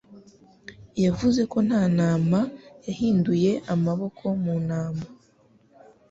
[1.05, 2.39] Yavuze ko nta nama
[2.85, 5.03] yahinduye amaboko mu nama.